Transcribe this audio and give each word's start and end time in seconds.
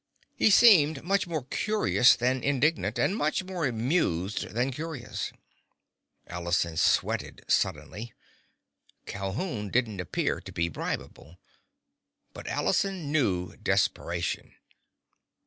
He 0.35 0.49
seemed 0.49 1.03
much 1.03 1.27
more 1.27 1.43
curious 1.43 2.15
than 2.15 2.41
indignant, 2.43 2.97
and 2.97 3.15
much 3.15 3.43
more 3.43 3.67
amused 3.67 4.49
than 4.49 4.71
curious. 4.71 5.31
Allison 6.25 6.75
sweated 6.75 7.45
suddenly. 7.47 8.11
Calhoun 9.05 9.69
didn't 9.69 10.01
appear 10.01 10.41
to 10.41 10.51
be 10.51 10.69
bribable. 10.69 11.37
But 12.33 12.47
Allison 12.47 13.11
knew 13.11 13.55
desperation. 13.57 14.55